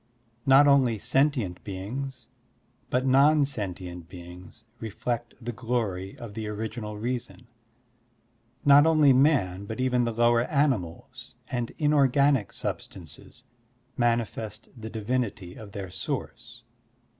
Not 0.47 0.67
only 0.67 0.97
sentient 0.97 1.63
beings, 1.63 2.27
but 2.89 3.05
non 3.05 3.45
sentient 3.45 4.09
beings, 4.09 4.63
reflect 4.79 5.35
the 5.39 5.51
glory 5.51 6.17
of 6.17 6.33
the 6.33 6.47
Original 6.47 6.97
Reason. 6.97 7.45
Not 8.65 8.87
only 8.87 9.13
man 9.13 9.65
but 9.65 9.79
even 9.79 10.03
the 10.03 10.11
lower 10.11 10.41
animals 10.45 11.35
and 11.51 11.71
inorganic 11.77 12.51
sub 12.51 12.81
stances 12.81 13.43
manifest 13.95 14.69
the 14.75 14.89
divinity 14.89 15.53
of 15.53 15.71
their 15.71 15.91
source. 15.91 16.63